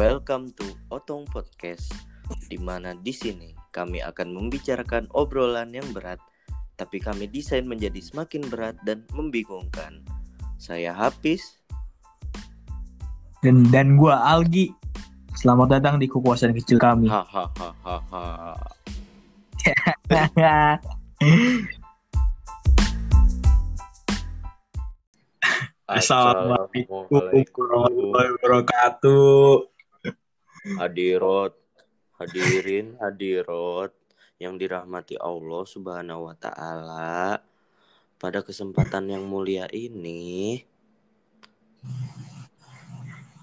[0.00, 1.92] Welcome to Otong Podcast,
[2.48, 6.16] di mana di sini kami akan membicarakan obrolan yang berat,
[6.80, 10.00] tapi kami desain menjadi semakin berat dan membingungkan.
[10.56, 11.60] Saya Hafiz.
[13.44, 14.72] dan dan gua Algi.
[15.36, 17.04] Selamat datang di kekuasaan kecil kami.
[17.04, 18.56] Hahaha.
[25.92, 27.04] Assalamualaikum
[27.68, 29.69] warahmatullahi wabarakatuh.
[30.76, 31.56] Hadirot,
[32.20, 33.92] hadirin, hadirat
[34.36, 37.40] yang dirahmati Allah Subhanahu wa taala.
[38.20, 40.60] Pada kesempatan yang mulia ini,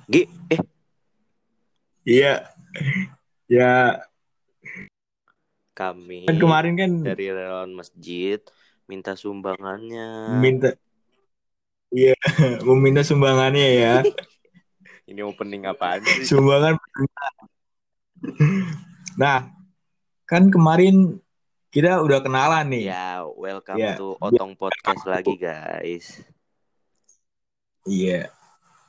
[0.05, 0.61] Gi, eh
[2.07, 2.53] Iya.
[3.47, 4.03] Ya,
[5.77, 8.41] kami kan kemarin kan dari relawan masjid
[8.89, 10.41] minta sumbangannya.
[10.41, 10.73] minta
[11.87, 12.17] Iya,
[12.67, 13.95] meminta sumbangannya ya.
[15.07, 16.27] Ini opening apaan sih?
[16.27, 16.75] Sumbangan.
[19.15, 19.47] Nah,
[20.27, 21.15] kan kemarin
[21.69, 22.91] kita udah kenalan nih.
[22.91, 23.95] Ya, welcome Ya.
[23.95, 26.19] to Otong Podcast lagi, guys.
[27.87, 28.27] Iya.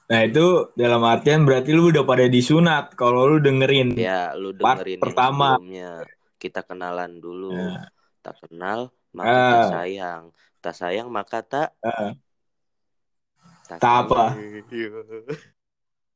[0.09, 3.95] Nah, itu dalam artian berarti lu udah pada disunat kalau lu dengerin.
[3.95, 5.55] Ya, lu Part dengerin pertama.
[5.55, 6.03] sebelumnya.
[6.35, 7.55] Kita kenalan dulu.
[7.55, 7.87] Nah,
[8.19, 9.69] Tak kenal, maka tak Ah.
[9.73, 10.23] sayang.
[10.59, 12.13] Tak sayang, maka tak ah.
[13.65, 14.35] tak Tak apa?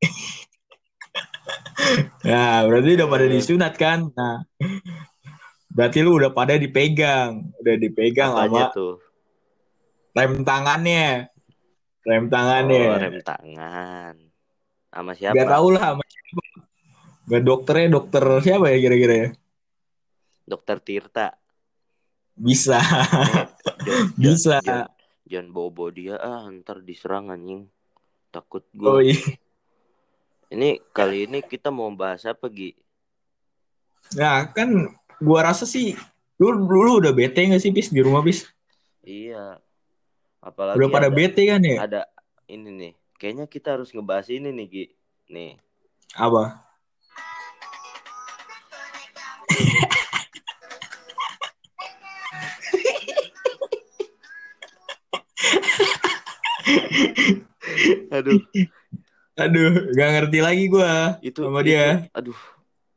[0.03, 0.11] Iya.
[2.23, 4.07] Nah, berarti udah pada disunat kan?
[4.15, 4.47] Nah,
[5.75, 8.95] berarti lu udah pada dipegang, udah dipegang Apanya sama tuh?
[10.15, 11.27] rem tangannya,
[12.07, 12.87] rem tangannya.
[12.87, 14.15] Oh, rem tangan.
[14.93, 15.35] Sama siapa?
[15.35, 16.43] Gak tau lah sama siapa.
[17.33, 19.29] Gak dokternya dokter siapa ya kira-kira ya?
[20.47, 21.29] Dokter Tirta.
[22.37, 22.81] Bisa,
[24.23, 24.59] bisa.
[24.63, 24.87] Jon,
[25.33, 27.73] Jangan bobo dia ah, ntar diserang anjing.
[28.29, 29.13] Takut Oh gue.
[29.13, 29.17] iya.
[30.53, 32.77] Ini kali ini kita mau bahas apa, Gi?
[34.21, 34.69] Nah, kan
[35.17, 35.97] gua rasa sih
[36.37, 38.45] lu, lu, lu udah bete gak sih bis di rumah bis?
[39.01, 39.57] Iya.
[40.45, 41.81] Apalagi Udah pada ada, bete kan ya?
[41.81, 42.05] ada
[42.53, 42.93] ini nih.
[43.17, 44.85] Kayaknya kita harus ngebahas ini nih, Gi.
[45.33, 45.57] Nih.
[46.21, 46.61] Apa?
[58.13, 58.37] Aduh,
[59.33, 62.05] Aduh, gak ngerti lagi gua itu sama itu- dia.
[62.13, 62.37] aduh.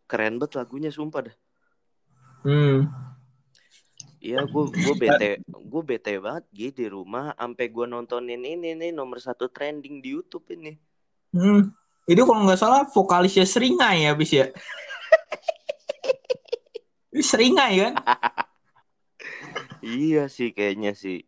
[0.06, 1.36] Keren banget lagunya sumpah dah.
[2.46, 2.86] Hmm.
[4.22, 8.90] Iya, gue gue bete, gue bete banget Gi di rumah sampai gue nontonin ini nih
[8.90, 10.74] nomor satu trending di YouTube ini.
[11.34, 11.74] Hmm.
[12.06, 14.50] Itu kalau nggak salah vokalisnya Seringai ya bis ya?
[17.16, 17.94] Seringai kan?
[19.82, 21.26] Iya sih kayaknya sih.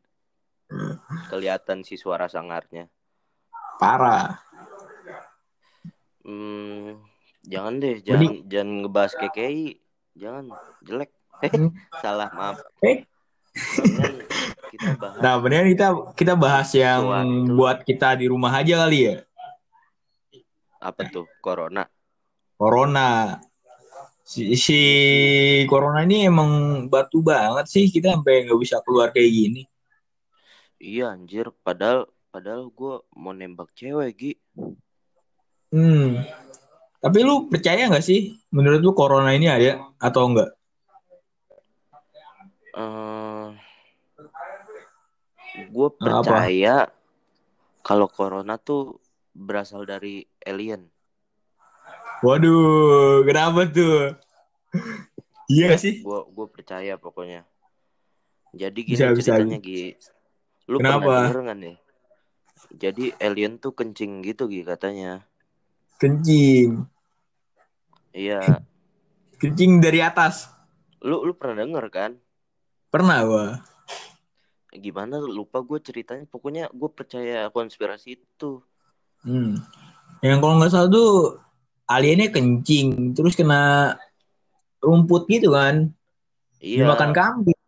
[1.29, 2.89] Kelihatan sih suara sangarnya.
[3.77, 4.41] Parah.
[6.27, 6.99] Hmm,
[7.41, 9.79] jangan deh, jangan jangan ngebahas KKI.
[10.13, 10.43] Jangan
[10.83, 11.09] jelek.
[11.39, 11.71] Eh, Hmm.
[11.97, 12.57] salah maaf.
[12.83, 13.05] Eh.
[14.67, 17.55] Kita bahas Nah, bener kita kita bahas yang Sesuatu.
[17.55, 19.15] buat kita di rumah aja kali ya.
[20.77, 21.25] apa tuh?
[21.39, 21.89] Corona.
[22.53, 23.39] Corona.
[24.21, 24.79] Si, si
[25.65, 26.51] Corona ini emang
[26.85, 29.61] batu banget sih kita sampai nggak bisa keluar kayak gini.
[30.77, 34.31] Iya anjir, padahal padahal gue mau nembak cewek Gi.
[35.71, 36.23] Hmm.
[36.97, 38.35] Tapi lu percaya nggak sih?
[38.51, 40.51] Menurut lu Corona ini ada atau enggak?
[42.77, 43.49] eh
[45.65, 46.85] gue percaya
[47.81, 49.01] kalau corona tuh
[49.33, 50.85] berasal dari alien.
[52.21, 54.13] Waduh, kenapa tuh?
[55.49, 56.03] Iya sih?
[56.03, 57.47] Gue gue percaya pokoknya.
[58.53, 59.37] Jadi gini Bisa, bisa.
[59.37, 59.95] ceritanya Gi.
[60.67, 61.01] Lu Kenapa?
[61.01, 61.77] pernah denger nggak nih?
[62.75, 65.23] Jadi alien tuh kencing gitu Gi katanya.
[65.97, 66.85] Kencing.
[68.13, 68.61] Iya.
[69.41, 70.49] Kencing dari atas.
[71.01, 72.11] Lu lu pernah denger kan?
[72.89, 73.47] Pernah gua.
[74.73, 76.25] Gimana lupa gue ceritanya.
[76.29, 78.61] Pokoknya gue percaya konspirasi itu.
[79.25, 79.57] Hmm.
[80.21, 81.11] Yang kalau nggak salah tuh
[81.89, 83.95] aliennya kencing, terus kena
[84.83, 85.89] rumput gitu kan,
[86.61, 86.85] Iya.
[86.85, 87.59] dimakan kambing.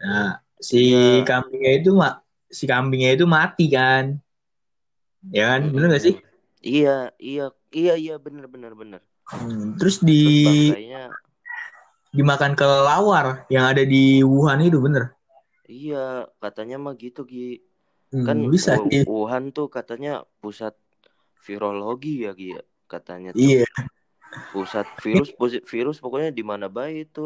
[0.00, 1.24] Nah, si Iya.
[1.26, 4.16] kambingnya itu mak, si kambingnya itu mati kan,
[5.34, 6.14] ya kan, bener gak sih?
[6.68, 6.90] Iya,
[7.26, 7.42] iya,
[7.78, 9.00] iya, iya, bener, bener, bener.
[9.30, 10.50] Hmm, Terus Terus di
[12.16, 15.14] dimakan kelelawar yang ada di Wuhan itu bener.
[15.72, 15.96] iya,
[16.42, 17.38] katanya mah gitu, Gi.
[18.12, 18.72] Hmm, Kan bisa.
[19.08, 20.10] Wuhan tuh katanya
[20.42, 20.74] pusat
[21.46, 22.46] virologi ya, Gi.
[22.56, 22.60] ya,
[22.92, 23.64] Katanya tuh Iya,
[24.52, 25.30] pusat virus,
[25.72, 27.20] virus pokoknya di mana baik itu.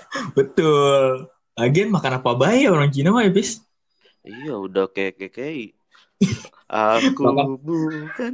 [0.36, 1.28] betul.
[1.58, 3.60] Lagian makan apa baik ya orang Cina mah ya, bis?
[4.30, 5.64] Iya, udah kayak KKI.
[6.72, 8.32] Aku Makan- bukan.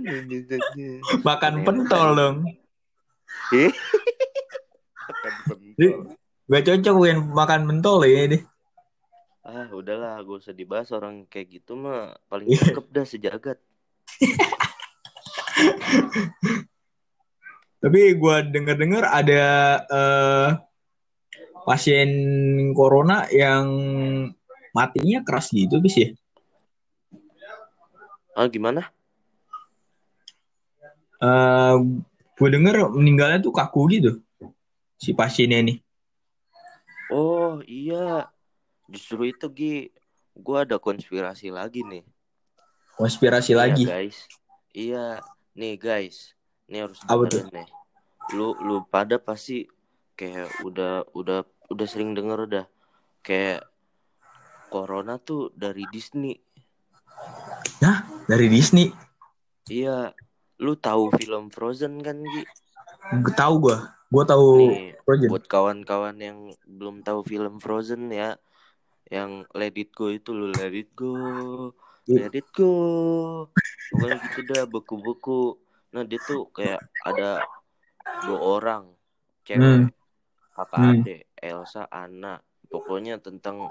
[1.20, 2.36] Makan pentol dong.
[3.50, 3.70] Eh?
[4.94, 6.14] Makan pentol.
[6.48, 8.42] Gak cocok Win makan mentol ya deh.
[9.42, 12.68] Ah, udahlah, gak usah dibahas orang kayak gitu mah paling Iya.
[12.68, 13.58] cakep dah sejagat.
[17.78, 19.44] Tapi gua denger-dengar ada
[19.86, 20.48] eh,
[21.62, 22.10] pasien
[22.72, 23.66] corona yang
[24.72, 26.08] matinya keras gitu bis ya.
[28.38, 28.86] Ah, gimana?
[31.18, 31.74] Eh
[32.38, 34.22] gue denger meninggalnya tuh kaku gitu
[34.94, 35.78] si pasiennya nih.
[37.10, 38.28] Oh, iya.
[38.86, 39.76] Justru itu, Gi.
[40.38, 42.04] Gua ada konspirasi lagi nih.
[42.94, 43.84] Konspirasi Iya, lagi.
[43.88, 44.18] guys.
[44.70, 45.04] Iya,
[45.56, 46.36] nih guys.
[46.70, 47.42] Nih harus Apa tuh?
[47.50, 47.66] nih.
[48.36, 49.66] Lu lu pada pasti
[50.14, 51.42] kayak udah udah
[51.72, 52.66] udah sering denger dah.
[53.24, 53.66] Kayak
[54.68, 56.36] corona tuh dari Disney.
[57.80, 58.92] Nah, dari Disney.
[59.68, 60.12] Iya,
[60.60, 62.44] lu tahu film Frozen kan, Gi?
[63.24, 63.96] Gue tahu gua.
[64.08, 65.28] Gua tahu Nih, Frozen.
[65.28, 68.36] buat kawan-kawan yang belum tahu film Frozen ya,
[69.08, 71.72] yang Let It Go itu lu Let It Go,
[72.08, 72.28] Iya.
[72.28, 72.72] Let It Go,
[73.92, 75.60] pokoknya gitu dah beku-beku.
[75.92, 77.44] Nah dia tuh kayak ada
[78.24, 78.84] dua orang
[79.44, 79.88] cewek, Hmm.
[80.56, 80.90] kakak Hmm.
[81.00, 83.68] adik, Elsa, Anna, pokoknya tentang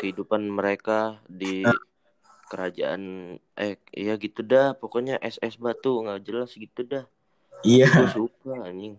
[0.00, 1.76] kehidupan mereka di Ah.
[2.48, 3.02] Kerajaan
[3.54, 7.04] eh iya gitu dah pokoknya SS batu nggak jelas gitu dah
[7.60, 7.90] Iya.
[7.90, 8.96] gue suka anjing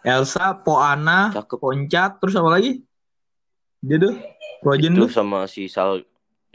[0.00, 2.80] Elsa, Poana, cakep Poncat, terus apa lagi?
[3.84, 4.16] Dia tuh
[4.60, 6.00] Frozen itu sama si sal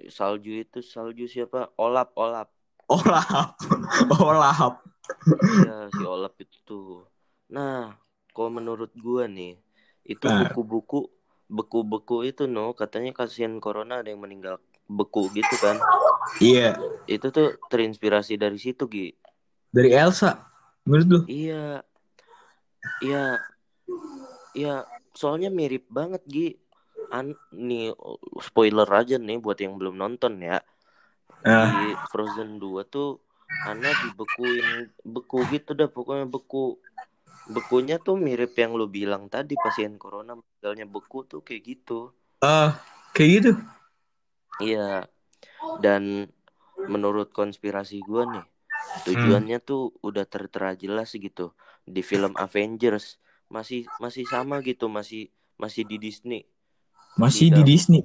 [0.10, 2.50] salju itu salju siapa Olap Olap
[2.86, 3.54] Olap.
[4.26, 4.82] Olap.
[5.62, 7.06] ya si Olap itu tuh
[7.46, 7.94] nah
[8.30, 9.56] kalau menurut gua nih
[10.04, 10.50] itu Nah.
[10.50, 11.08] buku-buku
[11.46, 15.78] beku-beku itu no katanya kasihan corona ada yang meninggal beku gitu kan.
[16.42, 19.14] Iya, itu tuh terinspirasi dari situ Gi.
[19.70, 20.46] Dari Elsa.
[20.86, 21.20] Menurut lu?
[21.30, 21.82] iya.
[23.02, 23.42] Iya.
[24.56, 26.50] Iya soalnya mirip banget Gi.
[27.14, 27.94] An nih
[28.42, 30.62] spoiler aja nih buat yang belum nonton ya.
[31.46, 33.22] Ah, di Frozen 2 tuh
[33.70, 36.82] Anna dibekuin beku gitu dah pokoknya beku.
[37.46, 42.10] Bekunya tuh mirip yang lu bilang tadi pasien corona meninggalnya beku tuh kayak gitu.
[42.42, 42.70] Eh,
[43.14, 43.52] kayak gitu.
[44.62, 45.08] Iya
[45.80, 46.30] dan
[46.88, 48.46] menurut konspirasi gua nih
[49.08, 51.52] tujuannya tuh udah tertera jelas gitu
[51.86, 53.18] di film Avengers
[53.50, 56.44] masih masih sama gitu masih masih di Disney
[57.16, 57.64] Masih Tidak.
[57.64, 58.02] di Disney.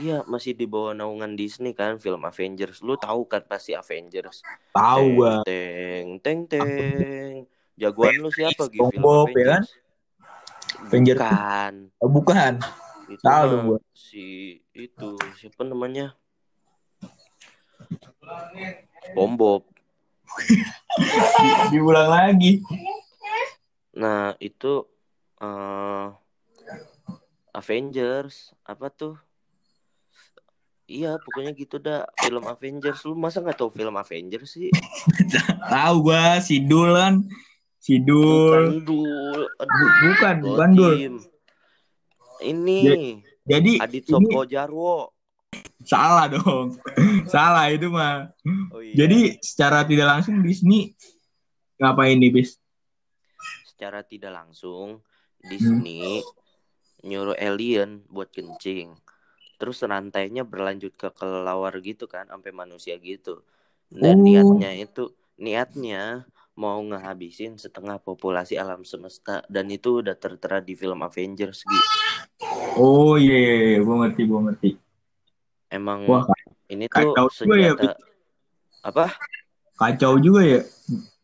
[0.00, 4.40] iya masih di bawah naungan Disney kan film Avengers lu tahu kan pasti Avengers
[4.72, 5.42] Tahu gua.
[5.44, 7.44] Teng, teng, teng.
[7.78, 9.62] Jagoan lu siapa gitu film ya kan?
[10.88, 11.18] Avengers.
[11.18, 11.72] Bukan.
[12.02, 12.52] Oh, bukan.
[13.08, 13.78] Itu Tahu gua.
[13.96, 15.08] si itu
[15.40, 16.12] siapa namanya?
[19.08, 19.64] SpongeBob.
[21.72, 22.60] Diulang lagi.
[23.96, 24.84] Nah, itu
[25.40, 26.06] eh
[27.56, 29.16] Avengers apa tuh?
[30.88, 33.04] Iya, pokoknya gitu dah film Avengers.
[33.08, 34.68] Lu masa nggak tahu film Avengers sih?
[35.72, 37.24] Tahu gua si Dul kan.
[37.80, 38.52] Si Dul.
[38.52, 39.40] Bukan dul.
[39.56, 40.94] Bu- bukan, bukan Dul.
[42.38, 42.80] Ini
[43.42, 45.12] Jadi Adit ini Soko Jarwo.
[45.82, 46.76] salah dong.
[47.32, 48.28] salah itu mah.
[48.70, 49.04] Oh iya.
[49.06, 50.92] Jadi secara tidak langsung Disney
[51.78, 52.58] ngapain nih, Bis?
[53.64, 54.98] secara tidak langsung
[55.38, 55.48] Hmm.
[55.54, 56.18] Disney
[57.06, 58.90] nyuruh alien buat kencing.
[59.54, 63.46] Terus rantainya berlanjut ke kelelawar gitu kan sampai manusia gitu.
[63.86, 64.26] Dan Oh.
[64.26, 66.26] niatnya itu niatnya
[66.58, 71.88] mau ngehabisin setengah populasi alam semesta dan itu udah tertera di film Avengers gitu.
[72.78, 73.78] Oh iya, iya, iya.
[73.82, 74.70] gua ngerti, gua ngerti.
[75.68, 76.24] Emang Wah,
[76.70, 77.90] ini tuh kacau juga ya, senjata
[78.86, 79.04] apa?
[79.74, 80.60] Kacau juga ya.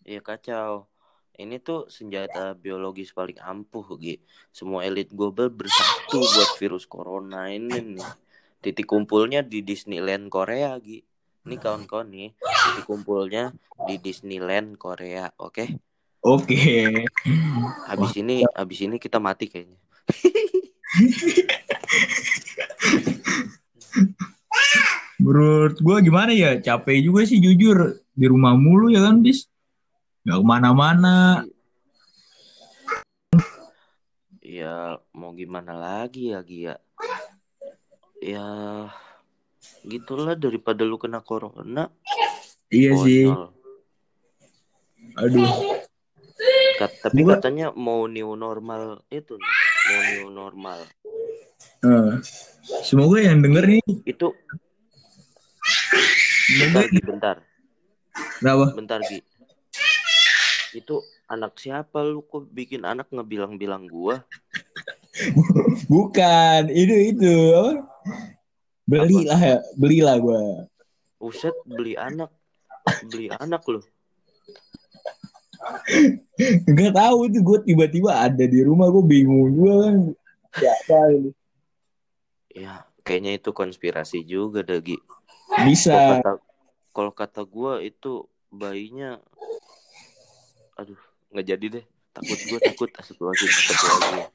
[0.03, 0.91] Iya kacau.
[1.35, 4.23] Ini tuh senjata biologis paling ampuh, Gi.
[4.55, 8.07] Semua elit global bersatu buat virus corona ini nih.
[8.63, 11.03] Titik kumpulnya di Disneyland Korea, Gi.
[11.45, 13.51] Ini kawan-kawan nih, titik kumpulnya
[13.85, 15.83] di Disneyland Korea, oke?
[16.25, 17.05] Oke.
[17.91, 19.77] Habis ini, habis ini kita mati kayaknya.
[25.19, 26.59] Menurut gua gimana ya?
[26.59, 29.47] Capek juga sih jujur di rumah mulu ya kan, Bis?
[30.25, 31.45] Gak ke mana-mana.
[34.45, 36.77] Ya mau gimana lagi ya, Gi ya?
[39.85, 41.89] Gitulah daripada lu kena corona.
[42.69, 43.29] Iya sih.
[43.29, 43.45] konyol.
[45.15, 45.49] Aduh.
[46.75, 49.53] Kat- tapi Gua- katanya mau new normal itu nih,
[49.89, 50.81] new normal.
[51.85, 52.13] Eh,
[52.81, 54.33] semoga yang denger nih Itu
[56.45, 57.37] Bentar, Gi, bentar.
[58.41, 58.65] Kenapa?
[58.77, 59.21] Bentar, Gi.
[60.77, 64.21] Itu anak siapa lu kok bikin anak ngebilang-bilang gua?
[65.93, 67.35] Bukan, itu itu.
[67.57, 67.73] apa?
[68.85, 70.69] Belilah ya, belilah gua.
[71.17, 72.29] Uset beli anak.
[73.09, 73.81] Beli anak lu.
[76.79, 79.97] Gak tahu itu gue tiba-tiba ada di rumah gue bingung juga kan.
[80.55, 81.31] Siapa ini?
[82.55, 84.95] Ya, kayaknya itu konspirasi juga dah, Gi.
[85.67, 86.23] Bisa.
[86.95, 88.23] Kalau kata kata gua itu
[88.55, 89.19] bayinya
[90.79, 90.99] aduh
[91.35, 94.31] nggak jadi deh takut gua takut astagfirullahaladzim astagfirullahaladzim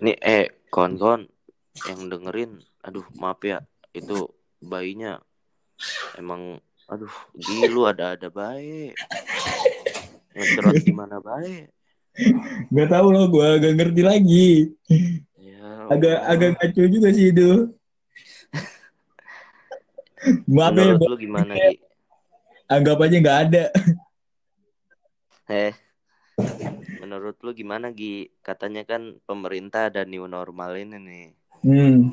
[0.00, 1.28] nih eh kawan-kawan
[1.88, 3.60] yang dengerin aduh maaf ya
[3.92, 4.32] itu
[4.64, 5.20] bayinya
[6.16, 6.56] emang
[6.88, 8.96] aduh gilu ada ada baik
[10.34, 11.68] ngecerot gimana baik
[12.68, 14.50] Gak tahu loh gue agak ngerti lagi.
[15.40, 16.28] ya Agak Allah.
[16.28, 17.72] agak kacau juga sih itu.
[20.44, 21.80] Maaf ya, lu gimana Gi?
[22.68, 23.64] anggap aja nggak ada.
[25.48, 25.72] Eh,
[27.00, 28.28] menurut lu gimana Gi?
[28.44, 31.26] Katanya kan pemerintah ada new normal ini nih.
[31.64, 32.12] Hmm.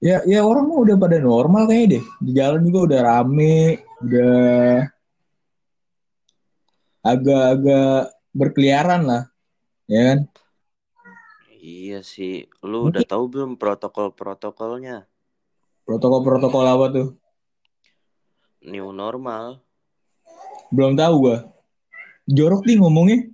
[0.00, 2.04] Ya, ya orang mah udah pada normal kayaknya deh.
[2.22, 3.56] Di jalan juga udah rame,
[4.04, 4.84] udah
[7.00, 9.22] agak-agak berkeliaran lah,
[9.88, 10.18] ya kan?
[11.60, 15.04] Iya sih, lu udah tahu belum protokol-protokolnya?
[15.84, 17.08] Protokol-protokol apa tuh?
[18.64, 19.60] New normal.
[20.72, 21.36] Belum tahu gua.
[22.24, 23.28] Jorok nih ngomongnya.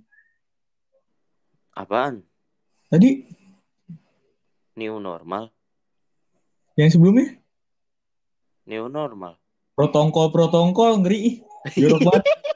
[1.77, 2.25] Apaan?
[2.89, 3.27] Tadi
[4.77, 5.51] New normal?
[6.77, 7.33] yang sebelumnya
[8.69, 9.39] New normal.
[9.73, 11.41] protokol-protokol ngeri.
[11.73, 12.23] Jorok banget.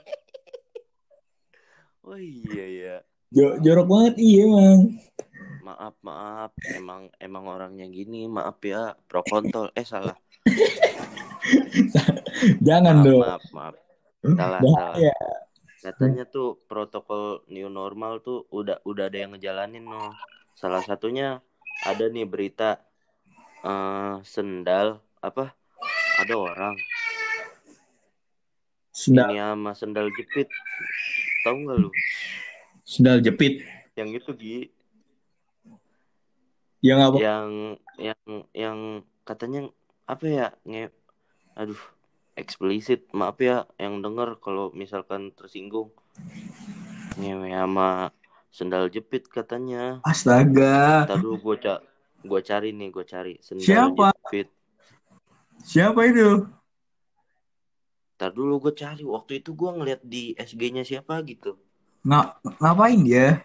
[2.01, 2.95] Oh iya ya.
[3.31, 4.79] Jo- jorok banget iya emang.
[5.61, 6.51] Maaf, maaf.
[6.73, 8.97] Emang emang orangnya gini, maaf ya.
[9.05, 9.69] Pro kontol.
[9.77, 10.17] Eh salah.
[12.67, 13.21] Jangan Maaf, dong.
[13.21, 13.75] maaf, maaf.
[14.21, 14.95] Salah, salah.
[14.97, 15.15] Bahaya.
[15.81, 20.13] Katanya tuh protokol new normal tuh udah udah ada yang ngejalanin no.
[20.53, 21.41] Salah satunya
[21.81, 22.77] ada nih berita
[23.61, 25.53] eh sendal apa?
[26.21, 26.77] Ada orang
[28.93, 30.45] Sendal, ini sama sendal jepit.
[31.41, 31.89] Tahu nggak lu?
[32.81, 33.63] sendal jepit.
[33.95, 34.59] Yang itu Gi,
[36.81, 37.17] Yang apa?
[37.21, 37.47] yang
[38.01, 38.21] yang
[38.51, 38.79] yang
[39.21, 39.69] katanya
[40.09, 40.47] apa ya?
[40.65, 40.89] Nge
[41.53, 41.81] aduh,
[42.33, 43.05] eksplisit.
[43.13, 45.93] Maaf ya yang denger kalau misalkan tersinggung.
[47.21, 48.09] Ngewe sama
[48.49, 50.01] sendal jepit katanya.
[50.01, 51.05] Astaga.
[51.05, 51.73] Ntar dulu gue ca
[52.25, 54.09] gua cari nih, gue cari sendal Siapa?
[54.25, 54.47] jepit.
[55.61, 56.49] Siapa itu?
[58.21, 59.01] Ntar dulu gue cari.
[59.01, 61.57] Waktu itu gue ngeliat di SG-nya siapa gitu.
[62.05, 63.41] Nga- ngapain dia?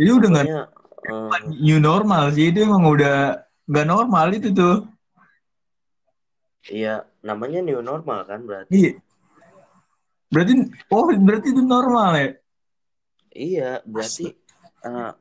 [0.00, 4.88] Jadi udah nggak eh, new normal sih itu emang udah nggak normal itu tuh.
[6.72, 8.72] Iya, namanya new normal kan berarti.
[8.72, 8.92] Iya.
[10.32, 10.52] Berarti
[10.88, 12.28] oh berarti itu normal ya?
[13.36, 14.32] Iya, berarti
[14.88, 15.12] eh,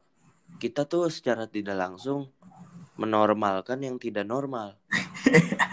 [0.63, 2.31] kita tuh secara tidak langsung
[2.95, 4.79] menormalkan yang tidak normal.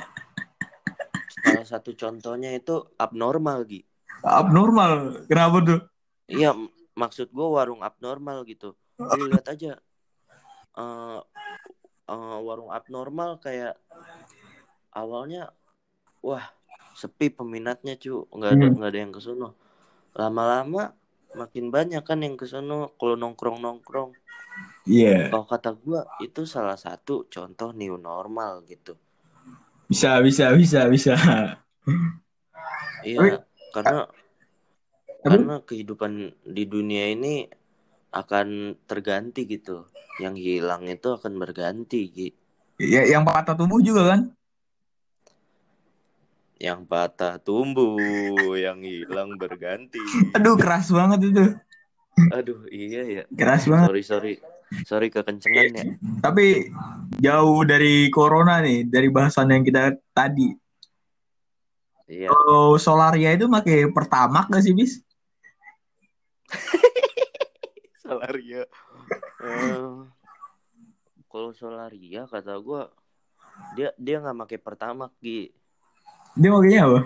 [1.73, 3.89] Satu contohnya itu abnormal gitu.
[4.23, 5.25] Abnormal.
[5.27, 5.81] Kenapa tuh?
[6.29, 6.53] Iya,
[6.93, 8.77] maksud gue warung abnormal gitu.
[9.01, 9.73] Lu lihat aja.
[10.73, 11.21] eh
[12.13, 13.77] eh, warung abnormal kayak
[14.93, 15.53] awalnya
[16.25, 16.45] wah
[16.97, 18.75] sepi peminatnya cu nggak ada Hmm.
[18.77, 19.49] nggak ada yang kesono
[20.17, 20.93] lama-lama
[21.37, 24.13] makin banyak kan yang kesono kalau nongkrong nongkrong
[24.89, 25.29] Iya.
[25.33, 28.97] kalau kata gua itu salah satu contoh new normal gitu
[29.93, 31.13] Bisa bisa bisa bisa.
[33.03, 33.39] Iya Tapi-
[33.73, 36.13] karena Tapi- karena kehidupan
[36.45, 37.47] di dunia ini
[38.11, 38.49] akan
[38.85, 39.87] terganti gitu
[40.19, 42.29] yang hilang itu akan berganti Gi.
[42.77, 44.21] Ya, yang patah tumbuh juga kan?
[46.57, 47.99] yang patah tumbuh
[48.55, 49.99] yang hilang berganti
[50.33, 51.45] Aduh keras banget itu.
[52.31, 53.89] aduh iya ya Keras banget.
[53.89, 54.33] sorry sorry
[54.85, 55.85] sorry kekencengan ya
[56.21, 56.71] Tapi
[57.19, 60.55] jauh dari corona nih, dari bahasan yang kita tadi.
[62.09, 64.93] Iya Kalau Solaria itu pakai pertamax gak sih, Bis?
[68.03, 68.63] Solaria
[69.43, 69.95] Eh,
[71.27, 72.87] kalau Solaria kata gua
[73.75, 75.51] dia dia nggak pakai pertama Gi
[76.39, 77.01] Dia makanya apa?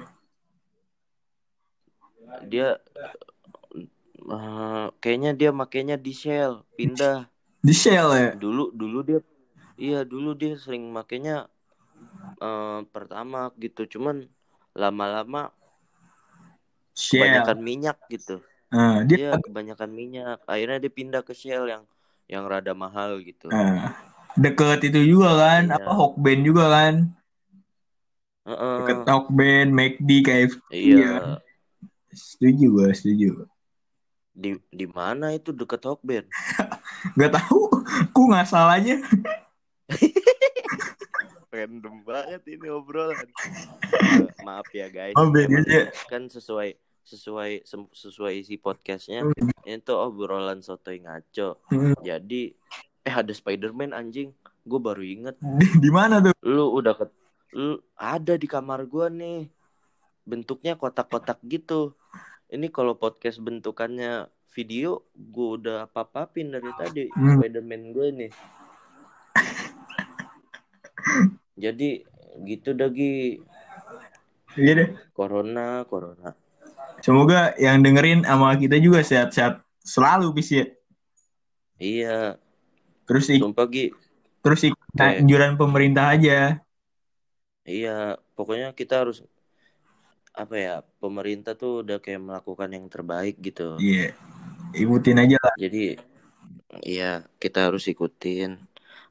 [2.50, 2.76] dia
[4.33, 7.17] eh, kayaknya dia makainya di Shell pindah
[7.65, 8.29] Di Shell ya?
[8.37, 9.21] dulu dulu dia
[9.81, 11.49] iya dulu dia sering makainya
[12.43, 14.17] eh, pertama gitu cuman
[14.76, 15.49] lama-lama
[16.92, 17.25] Shell.
[17.25, 21.83] kebanyakan minyak gitu Nah, dia dia kebanyakan minyak akhirnya dia pindah ke Shell yang
[22.28, 23.95] yang rada mahal gitu Nah,
[24.37, 25.76] deket itu juga kan, Iya.
[25.80, 26.95] apa Hokben juga kan?
[28.47, 28.75] Heeh.
[28.85, 30.56] Deket Tokben, McD, KFC.
[30.71, 31.40] Iya.
[32.14, 33.30] Setuju gue, setuju.
[34.37, 36.28] Di di mana itu deket Hokben?
[37.18, 37.71] Gak tahu,
[38.12, 39.00] ku nggak salahnya.
[41.54, 43.16] Random banget ini obrolan.
[44.47, 45.19] Maaf ya guys.
[45.19, 45.91] Oh, beda Emang aja.
[46.07, 49.26] kan sesuai sesuai sesuai isi podcastnya
[49.67, 51.59] itu obrolan sotoy ngaco.
[51.67, 51.99] Hmm.
[51.99, 52.55] Jadi
[53.03, 54.31] eh ada Spiderman anjing.
[54.62, 55.35] Gue baru inget.
[55.43, 56.35] Di, di mana tuh?
[56.47, 57.07] Lu udah ke
[57.59, 59.50] lu ada di kamar gua nih.
[60.23, 61.95] Bentuknya kotak-kotak gitu.
[62.47, 67.38] Ini kalau podcast bentukannya video, gue udah apa-apin dari tadi Hmm.
[67.38, 68.33] Spiderman gue nih.
[71.65, 71.91] Jadi
[72.47, 73.41] gitu dagi
[74.56, 74.88] Iya deh.
[75.12, 76.32] corona corona.
[77.04, 80.66] Semoga yang dengerin sama kita juga sehat-sehat selalu, bis ya.
[81.76, 82.40] Iya,
[83.04, 83.92] Terus ik- sumpah Gi.
[84.40, 84.64] terus
[84.96, 86.58] Kayak- anjuran pemerintah aja.
[87.62, 89.20] Iya, pokoknya kita harus
[90.32, 90.75] apa ya?
[90.98, 93.76] Pemerintah tuh udah kayak melakukan yang terbaik gitu.
[93.76, 94.16] Iya.
[94.72, 95.54] Ikutin aja lah.
[95.60, 95.96] Jadi
[96.82, 98.60] iya kita harus ikutin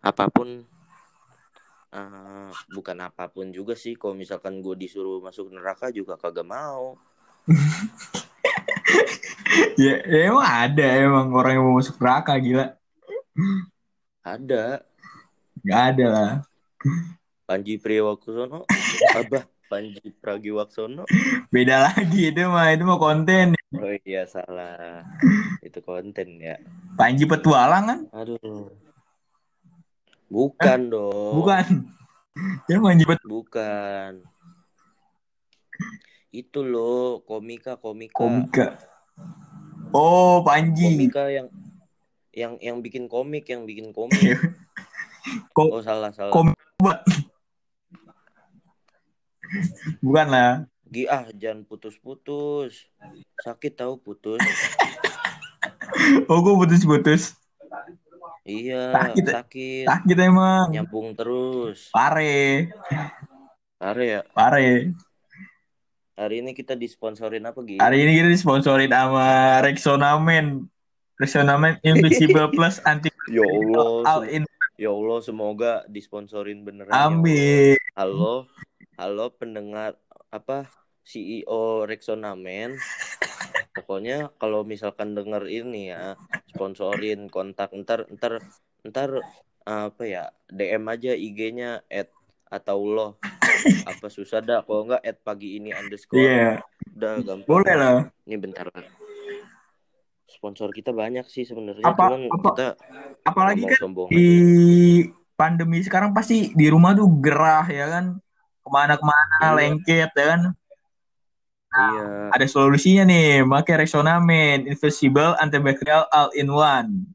[0.01, 0.65] apa pun
[1.95, 6.85] eh, bukan apa pun juga sih kalau misalkan gue disuruh masuk neraka juga kagak mau
[9.79, 12.65] Ya, ya emang ada emang orang yang mau masuk neraka gila.
[14.23, 14.83] ada
[15.65, 16.31] Gak ada lah.
[17.45, 18.65] Panji Priwaksono
[19.13, 21.05] abah Panji Pragiwaksono
[21.53, 23.53] Beda lagi itu mah itu mah konten.
[23.75, 25.05] oh iya salah
[25.61, 26.55] itu konten ya
[26.97, 27.99] Panji petualang kan?
[28.13, 28.71] aduh
[30.27, 31.65] bukan dong Bukan.
[32.83, 34.11] Panji pet bukan
[36.35, 38.65] itu loh komika komika komika.
[39.95, 40.91] Oh, Panji.
[40.91, 41.47] komika yang
[42.35, 44.35] yang yang bikin komik yang bikin komik
[45.55, 46.59] Ko- oh salah salah komik
[50.03, 50.67] Bukan lah.
[50.91, 52.91] Gi ah jangan putus-putus
[53.39, 54.43] sakit tahu putus
[56.29, 57.39] Oh, gue putus-putus.
[58.45, 59.25] Iya Sakit.
[59.27, 60.69] sakit Sakit emang.
[60.69, 62.69] nyambung terus Pare.
[63.77, 64.93] Are ya Pare.
[66.15, 69.27] hari ini kita disponsorin apa Gi Hari ini kita disponsorin sama
[69.59, 70.69] Rexona Men.
[71.15, 74.43] Rexona Men Invisible Plus Anti ya Allah All in.
[74.75, 77.03] ya Allah semoga disponsorin beneran ya.
[77.03, 77.75] Amin.
[77.93, 78.45] halo
[78.95, 79.97] halo pendengar
[80.29, 80.69] apa
[81.01, 82.75] CEO Rexona Men
[83.75, 86.15] pokoknya kalau misalkan denger ini ya
[86.47, 88.39] sponsorin kontak ntar ntar
[88.87, 89.09] ntar
[89.61, 92.07] apa ya DM aja IG-nya at
[92.47, 93.07] atau lo
[93.83, 96.63] apa susah dah kalau enggak at pagi ini underscore Iya,
[96.95, 97.97] udah gampang boleh lah.
[98.23, 98.87] ini bentar lah
[100.25, 102.67] sponsor kita banyak sih sebenarnya Apa- cuman apa- kita
[103.25, 104.29] Apalagi kan sombong di
[105.33, 108.05] pandemi sekarang pasti di rumah tuh gerah ya kan.
[108.61, 109.49] Ke mana-kemana Iya.
[109.57, 110.41] lengket ya kan.
[111.77, 117.07] Iya Ada solusinya nih, pakai Rexona Men Invisible Antibacterial All in One.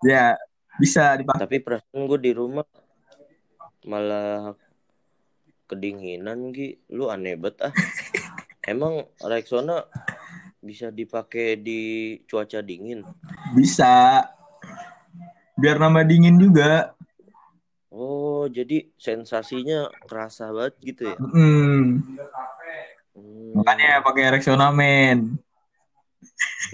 [0.00, 0.36] Ya,
[0.76, 1.40] bisa dipakai.
[1.40, 2.64] tapi perasaan gue di rumah
[3.82, 4.52] malah
[5.64, 7.72] kedinginan Gi lu aneh banget ah
[8.66, 9.82] emang Rexona
[10.58, 11.82] bisa dipakai di
[12.22, 13.02] cuaca dingin
[13.52, 14.26] Bisa.
[15.54, 16.92] Biar nambah dingin juga.
[17.88, 22.04] oh jadi sensasinya kerasa banget gitu ya Hmm,
[23.56, 25.40] makanya pakai Rexona Men.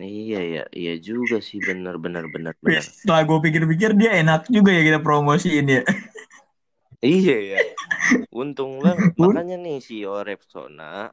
[0.02, 4.74] iya ya iya juga sih benar benar benar benar Setelah gue pikir-pikir dia enak juga
[4.74, 5.82] ya kita promosiin ya.
[7.02, 7.58] iya ya
[8.32, 11.12] untung banget makanya nih si Rexona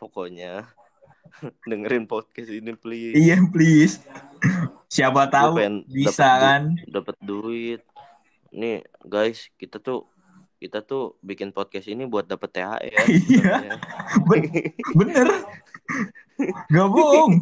[0.00, 0.68] pokoknya
[1.70, 4.00] dengerin podcast ini please iya, please.
[4.90, 6.62] Siapa tahu pengen bisa dapet kan.
[6.90, 7.82] dapat duit
[8.50, 10.10] nih guys kita tuh
[10.60, 13.56] kita tuh bikin podcast ini buat dapet THR Iya.
[13.56, 13.76] sebenarnya.
[14.28, 15.28] Ben- bener.
[16.68, 17.32] Gak bohong.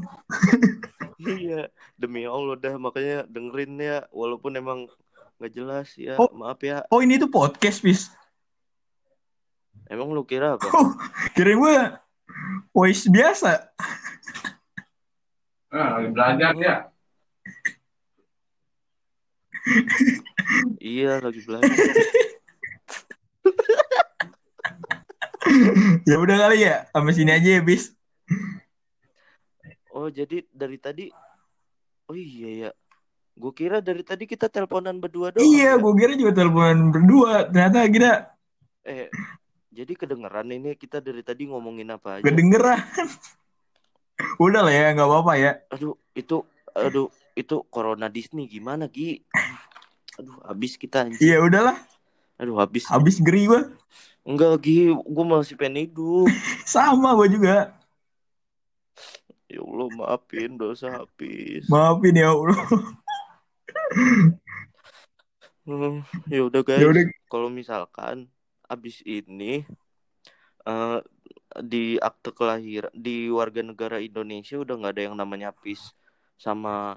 [1.18, 4.86] iya demi Allah dah makanya dengerin ya walaupun emang
[5.36, 6.30] nggak jelas ya Oh.
[6.32, 8.06] maaf ya Oh ini tuh podcast, bis.
[9.86, 10.94] emang lu kira apa Oh,
[11.32, 11.76] kira gue
[12.70, 13.66] voice biasa.
[15.68, 16.74] Ah, lagi belajar ya.
[20.80, 21.76] iya lagi belajar
[26.08, 27.94] ya udah kali ya, sampai sini aja ya, bis.
[29.94, 31.10] oh jadi dari tadi
[32.08, 32.70] oh iya ya
[33.38, 35.78] gue kira dari tadi kita teleponan berdua doang iya, ya.
[35.78, 37.46] gue kira juga teleponan berdua.
[37.46, 38.12] Ternyata kita
[38.88, 39.06] eh
[39.70, 42.82] jadi kedengeran ini kita dari tadi ngomongin apa aja kedengeran.
[44.44, 45.52] udah lah ya, nggak apa-apa ya.
[45.70, 46.42] aduh itu
[46.74, 47.06] aduh
[47.38, 49.22] itu corona Disney gimana Gi
[50.18, 51.78] aduh habis kita Iya udahlah,
[52.38, 53.62] aduh habis habis geri gue.
[54.22, 56.28] Enggak lagi, gue masih pengen hidup.
[56.68, 57.74] Sama gue juga.
[59.48, 61.64] Ya Allah maafin dosa habis.
[61.66, 62.60] Maafin ya Allah.
[65.68, 66.00] Hmm,
[66.32, 67.04] ya udah guys, Ya udah.
[67.28, 68.28] kalau misalkan
[68.68, 69.64] abis ini
[70.64, 70.98] eh,
[71.64, 75.92] di akte kelahiran di warga negara Indonesia udah nggak ada yang namanya Pis
[76.36, 76.96] sama.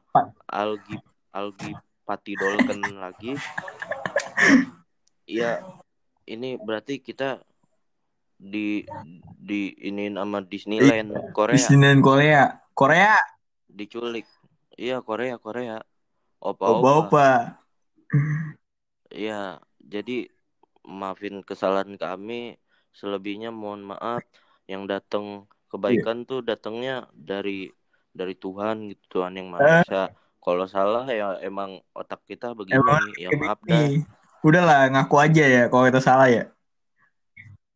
[0.51, 0.99] Algi
[1.31, 1.71] Algi
[2.03, 3.39] Patidolken lagi.
[5.31, 5.63] Ya
[6.27, 7.41] ini berarti kita
[8.41, 8.81] di
[9.37, 12.43] di ini nama Disneyland Korea Disneyland Korea.
[12.73, 13.15] Korea.
[13.71, 14.27] diculik.
[14.75, 15.79] Iya Korea Korea.
[16.41, 16.91] Opa Opa-opa.
[17.07, 17.29] opa.
[19.13, 20.27] Iya, jadi
[20.83, 22.59] maafin kesalahan kami.
[22.91, 24.25] Selebihnya mohon maaf.
[24.67, 25.25] Yang datang
[25.71, 27.71] kebaikan tuh datangnya dari
[28.11, 30.03] dari Tuhan gitu, Tuhan yang Maha Esa.
[30.41, 33.87] Kalau salah ya emang otak kita begini, Emang ya maaf dah.
[34.41, 36.49] Udahlah ngaku aja ya kalau kita salah ya.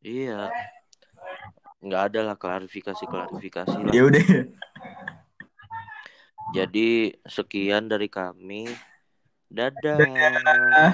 [0.01, 0.49] Iya.
[1.85, 3.93] Nggak ada lah klarifikasi-klarifikasi lah.
[3.93, 4.25] Ya udah.
[6.57, 8.65] Jadi sekian dari kami.
[9.49, 9.97] Dadah.
[10.01, 10.91] Dadah.